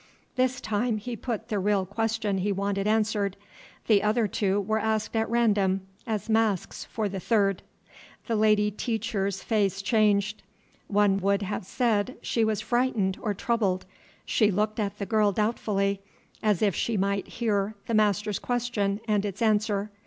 [0.35, 3.37] This time he put the real question he wanted answered;
[3.85, 7.61] the other two were asked at random, as masks for the third.
[8.25, 10.41] The lady teacher's face changed;
[10.87, 13.85] one would have said she was frightened or troubled.
[14.25, 16.01] She looked at the girl doubtfully,
[16.41, 19.91] as if she might hear the master's question and its answer.